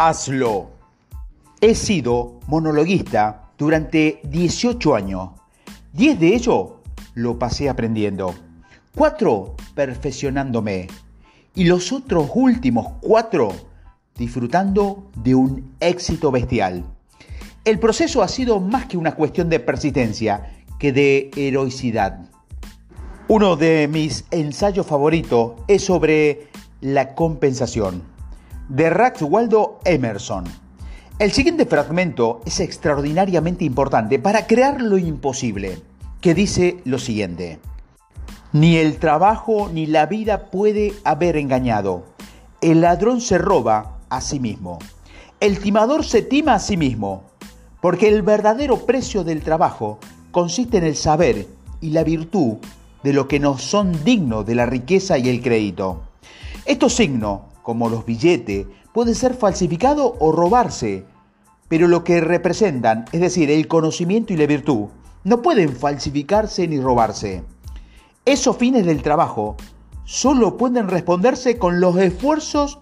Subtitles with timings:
[0.00, 0.70] Hazlo.
[1.60, 5.30] He sido monologuista durante 18 años.
[5.92, 6.68] 10 de ellos
[7.14, 8.32] lo pasé aprendiendo.
[8.94, 10.86] 4 perfeccionándome.
[11.56, 13.48] Y los otros últimos 4
[14.16, 16.84] disfrutando de un éxito bestial.
[17.64, 22.20] El proceso ha sido más que una cuestión de persistencia que de heroicidad.
[23.26, 26.46] Uno de mis ensayos favoritos es sobre
[26.80, 28.04] la compensación,
[28.68, 30.44] de Rax Waldo Emerson.
[31.18, 35.80] El siguiente fragmento es extraordinariamente importante para crear lo imposible,
[36.20, 37.58] que dice lo siguiente.
[38.52, 42.04] Ni el trabajo ni la vida puede haber engañado.
[42.60, 44.78] El ladrón se roba a sí mismo.
[45.40, 47.24] El timador se tima a sí mismo,
[47.80, 49.98] porque el verdadero precio del trabajo
[50.30, 51.46] consiste en el saber
[51.80, 52.56] y la virtud
[53.02, 56.02] de lo que nos son dignos de la riqueza y el crédito.
[56.64, 61.04] Estos signos, como los billetes, pueden ser falsificados o robarse,
[61.68, 64.86] pero lo que representan, es decir, el conocimiento y la virtud,
[65.22, 67.44] no pueden falsificarse ni robarse.
[68.24, 69.56] Esos fines del trabajo
[70.04, 72.78] solo pueden responderse con los esfuerzos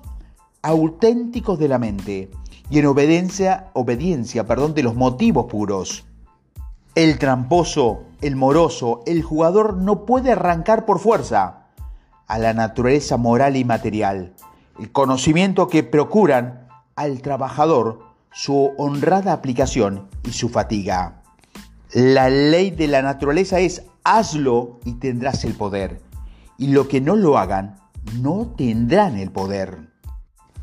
[0.62, 2.30] auténticos de la mente
[2.70, 6.06] y en obediencia, obediencia perdón, de los motivos puros.
[6.94, 11.70] El tramposo, el moroso, el jugador no puede arrancar por fuerza,
[12.28, 14.32] a la naturaleza moral y material,
[14.78, 18.00] el conocimiento que procuran al trabajador
[18.32, 21.22] su honrada aplicación y su fatiga.
[21.92, 26.00] La ley de la naturaleza es hazlo y tendrás el poder,
[26.58, 27.76] y lo que no lo hagan
[28.20, 29.88] no tendrán el poder.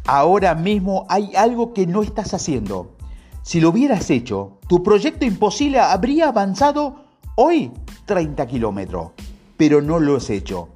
[0.05, 2.95] Ahora mismo hay algo que no estás haciendo.
[3.41, 7.05] Si lo hubieras hecho, tu proyecto imposible habría avanzado
[7.35, 7.71] hoy
[8.05, 9.11] 30 kilómetros,
[9.57, 10.69] pero no lo has hecho.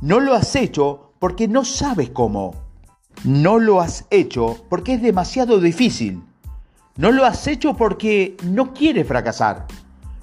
[0.00, 2.69] No lo has hecho porque no sabes cómo.
[3.24, 6.22] No lo has hecho porque es demasiado difícil.
[6.96, 9.66] No lo has hecho porque no quieres fracasar.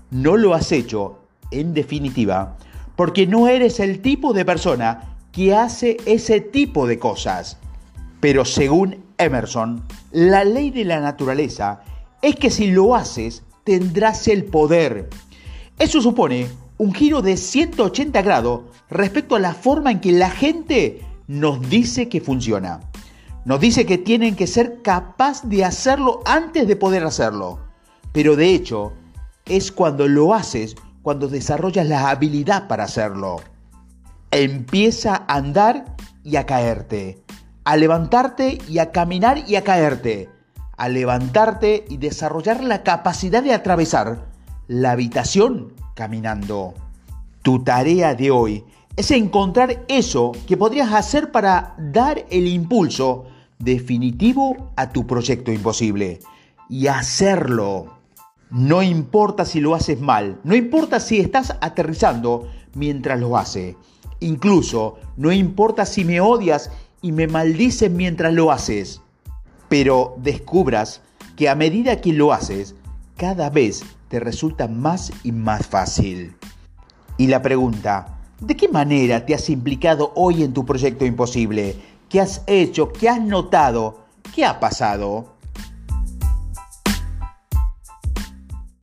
[0.09, 1.19] No lo has hecho,
[1.51, 2.57] en definitiva,
[2.95, 7.57] porque no eres el tipo de persona que hace ese tipo de cosas.
[8.19, 11.81] Pero según Emerson, la ley de la naturaleza
[12.23, 15.09] es que si lo haces, tendrás el poder.
[15.77, 16.47] Eso supone
[16.79, 22.09] un giro de 180 grados respecto a la forma en que la gente nos dice
[22.09, 22.79] que funciona.
[23.45, 27.59] Nos dice que tienen que ser capaz de hacerlo antes de poder hacerlo.
[28.11, 28.93] Pero de hecho,
[29.45, 33.37] es cuando lo haces cuando desarrollas la habilidad para hacerlo.
[34.31, 37.23] Empieza a andar y a caerte.
[37.63, 40.29] A levantarte y a caminar y a caerte.
[40.75, 44.27] A levantarte y desarrollar la capacidad de atravesar
[44.67, 46.73] la habitación caminando.
[47.41, 48.65] Tu tarea de hoy
[48.97, 53.25] es encontrar eso que podrías hacer para dar el impulso
[53.59, 56.19] definitivo a tu proyecto imposible
[56.67, 57.99] y hacerlo.
[58.49, 63.75] No importa si lo haces mal, no importa si estás aterrizando mientras lo haces,
[64.19, 66.71] incluso no importa si me odias
[67.01, 69.01] y me maldices mientras lo haces,
[69.69, 71.01] pero descubras
[71.35, 72.73] que a medida que lo haces,
[73.15, 76.35] cada vez te resulta más y más fácil.
[77.17, 81.75] Y la pregunta, ¿de qué manera te has implicado hoy en tu proyecto imposible?
[82.09, 82.91] ¿Qué has hecho?
[82.91, 84.05] ¿Qué has notado?
[84.33, 85.36] ¿Qué ha pasado?